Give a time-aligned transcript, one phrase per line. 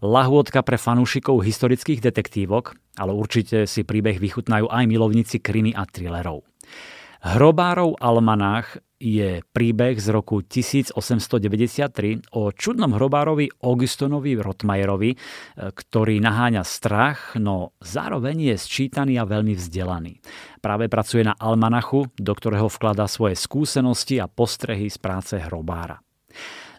[0.00, 6.40] Lahôdka pre fanúšikov historických detektívok, ale určite si príbeh vychutnajú aj milovníci krimi a thrillerov.
[7.20, 15.16] Hrobárov almanách je príbeh z roku 1893 o čudnom hrobárovi Augustonovi Rotmajerovi, e,
[15.68, 20.16] ktorý naháňa strach, no zároveň je sčítaný a veľmi vzdelaný.
[20.64, 26.00] Práve pracuje na almanachu, do ktorého vkladá svoje skúsenosti a postrehy z práce hrobára.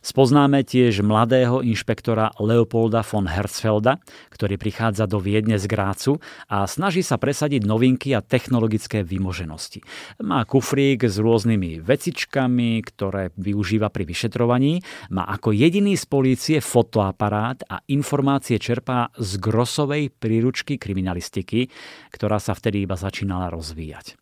[0.01, 4.01] Spoznáme tiež mladého inšpektora Leopolda von Herzfelda,
[4.33, 6.17] ktorý prichádza do Viedne z Grácu
[6.49, 9.85] a snaží sa presadiť novinky a technologické vymoženosti.
[10.25, 14.81] Má kufrík s rôznymi vecičkami, ktoré využíva pri vyšetrovaní,
[15.13, 21.69] má ako jediný z polície fotoaparát a informácie čerpá z grosovej príručky kriminalistiky,
[22.09, 24.17] ktorá sa vtedy iba začínala rozvíjať.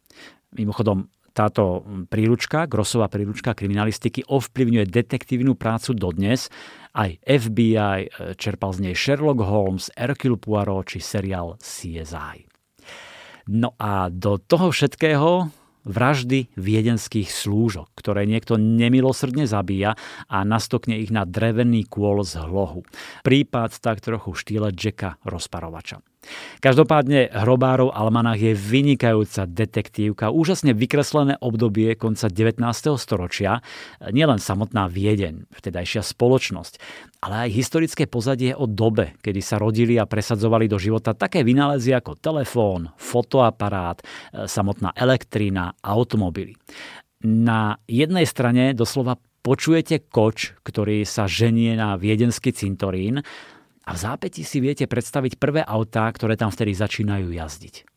[0.60, 1.08] Mimochodom,
[1.40, 6.52] táto príručka, Grossová príručka kriminalistiky, ovplyvňuje detektívnu prácu dodnes.
[6.92, 12.44] Aj FBI e, čerpal z nej Sherlock Holmes, Hercule Poirot či seriál CSI.
[13.48, 15.48] No a do toho všetkého
[15.88, 19.96] vraždy viedenských slúžok, ktoré niekto nemilosrdne zabíja
[20.28, 22.84] a nastokne ich na drevený kôl z hlohu.
[23.24, 26.04] Prípad tak trochu štýle Jacka rozparovača.
[26.60, 32.60] Každopádne Hrobárov almanach je vynikajúca detektívka, úžasne vykreslené obdobie konca 19.
[33.00, 33.64] storočia,
[34.12, 36.74] nielen samotná Viedeň, vtedajšia spoločnosť,
[37.24, 41.96] ale aj historické pozadie o dobe, kedy sa rodili a presadzovali do života také vynálezy
[41.96, 44.04] ako telefón, fotoaparát,
[44.44, 46.60] samotná elektrína, automobily.
[47.24, 53.24] Na jednej strane doslova počujete koč, ktorý sa ženie na viedenský cintorín,
[53.90, 57.90] a v zápäti si viete predstaviť prvé autá, ktoré tam vtedy začínajú jazdiť.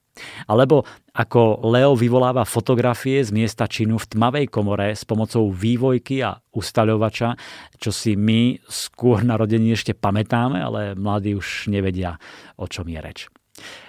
[0.48, 6.36] Alebo ako Leo vyvoláva fotografie z miesta činu v tmavej komore s pomocou vývojky a
[6.52, 7.36] ustaľovača,
[7.76, 12.16] čo si my skôr narodení ešte pamätáme, ale mladí už nevedia,
[12.56, 13.20] o čom je reč.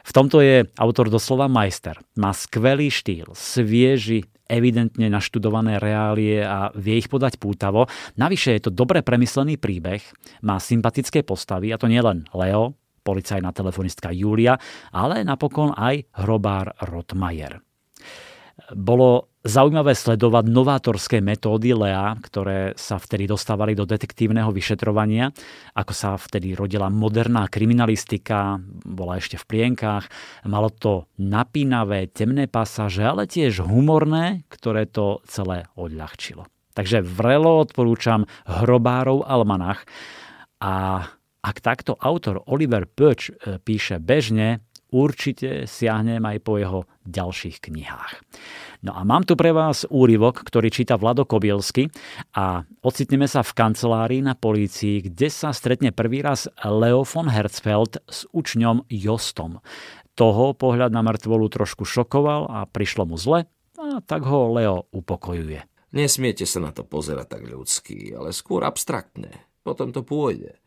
[0.04, 2.00] V tomto je autor doslova majster.
[2.20, 7.90] Má skvelý štýl, svieži, evidentne naštudované reálie a vie ich podať pútavo.
[8.16, 10.06] Navyše je to dobre premyslený príbeh,
[10.46, 14.56] má sympatické postavy, a to nielen Leo, policajná telefonistka Julia,
[14.94, 17.60] ale napokon aj hrobár Rotmajer.
[18.78, 25.36] Bolo Zaujímavé sledovať novátorské metódy Lea, ktoré sa vtedy dostávali do detektívneho vyšetrovania,
[25.76, 28.56] ako sa vtedy rodila moderná kriminalistika,
[28.88, 30.08] bola ešte v plienkách,
[30.48, 36.48] malo to napínavé, temné pasáže, ale tiež humorné, ktoré to celé odľahčilo.
[36.72, 39.84] Takže vrelo odporúčam Hrobárov almanach
[40.64, 41.04] a
[41.44, 48.22] ak takto autor Oliver Pöč e, píše bežne, určite siahnem aj po jeho ďalších knihách.
[48.86, 51.90] No a mám tu pre vás úryvok, ktorý číta Vlado Kobielsky
[52.38, 58.06] a ocitneme sa v kancelárii na polícii, kde sa stretne prvý raz Leo von Herzfeld
[58.06, 59.64] s učňom Jostom.
[60.14, 65.66] Toho pohľad na mŕtvolu trošku šokoval a prišlo mu zle, a tak ho Leo upokojuje.
[65.94, 69.30] Nesmiete sa na to pozerať tak ľudský, ale skôr abstraktne.
[69.62, 70.58] Potom to pôjde.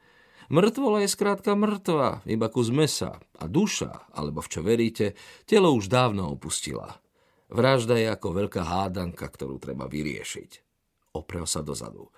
[0.47, 5.91] Mŕtvola je skrátka mŕtva, iba kus mesa a duša, alebo v čo veríte, telo už
[5.91, 7.03] dávno opustila.
[7.51, 10.51] Vražda je ako veľká hádanka, ktorú treba vyriešiť.
[11.19, 12.11] Oprel sa dozadu.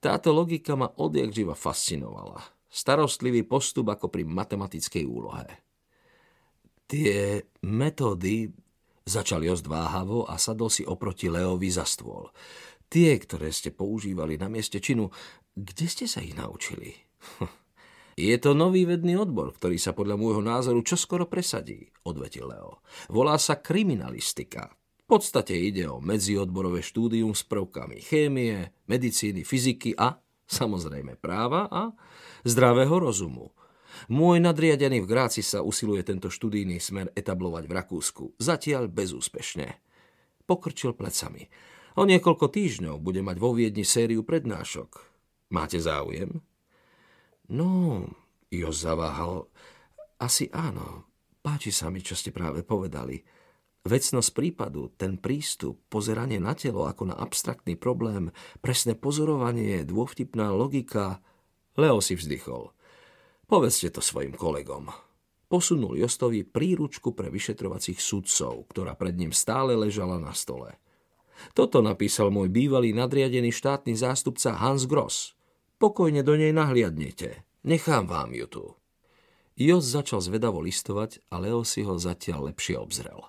[0.00, 2.40] Táto logika ma odjak živa fascinovala.
[2.70, 5.44] Starostlivý postup ako pri matematickej úlohe.
[6.88, 8.48] Tie metódy
[9.04, 12.32] začal Jost váhavo a sadol si oproti Leovi za stôl.
[12.88, 15.12] Tie, ktoré ste používali na mieste činu,
[15.52, 17.09] kde ste sa ich naučili?
[18.20, 22.84] Je to nový vedný odbor, ktorý sa podľa môjho názoru čoskoro presadí, odvetil Leo.
[23.08, 24.76] Volá sa kriminalistika.
[25.08, 31.96] V podstate ide o medziodborové štúdium s prvkami chémie, medicíny, fyziky a, samozrejme, práva a
[32.44, 33.56] zdravého rozumu.
[34.12, 39.80] Môj nadriadený v Gráci sa usiluje tento študijný smer etablovať v Rakúsku, zatiaľ bezúspešne.
[40.46, 41.48] Pokrčil plecami.
[41.98, 45.02] O niekoľko týždňov bude mať vo Viedni sériu prednášok.
[45.50, 46.38] Máte záujem?
[47.50, 48.06] No,
[48.50, 49.46] Jo zaváhal.
[50.18, 51.06] Asi áno.
[51.40, 53.22] Páči sa mi, čo ste práve povedali.
[53.80, 58.28] Vecnosť prípadu, ten prístup, pozeranie na telo ako na abstraktný problém,
[58.60, 61.24] presné pozorovanie, dôvtipná logika.
[61.80, 62.76] Leo si vzdychol.
[63.48, 64.92] Povedzte to svojim kolegom.
[65.48, 70.76] Posunul Jostovi príručku pre vyšetrovacích sudcov, ktorá pred ním stále ležala na stole.
[71.56, 75.32] Toto napísal môj bývalý nadriadený štátny zástupca Hans Gross.
[75.80, 77.48] Pokojne do nej nahliadnete.
[77.64, 78.64] Nechám vám ju tu.
[79.60, 83.20] Jos začal zvedavo listovať a Leo si ho zatiaľ lepšie obzrel.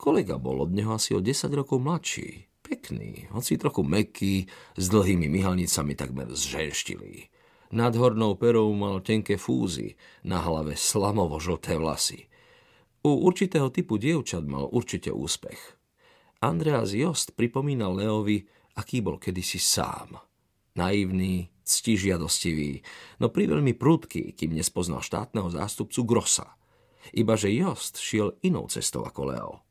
[0.00, 2.48] Kolega bol od neho asi o 10 rokov mladší.
[2.64, 4.48] Pekný, hoci trochu meký,
[4.80, 7.28] s dlhými myhalnicami takmer zženštilý.
[7.76, 12.24] Nad hornou perou mal tenké fúzy, na hlave slamovo-žlté vlasy.
[13.04, 15.76] U určitého typu dievčat mal určite úspech.
[16.40, 18.40] Andreas Jost pripomínal Leovi,
[18.76, 20.16] aký bol kedysi sám.
[20.76, 22.86] Naivný, ctižiadostivý,
[23.18, 26.54] no priveľmi prudký, kým nespoznal štátneho zástupcu Grossa.
[27.10, 29.54] Ibaže Jost šiel inou cestou ako Leo.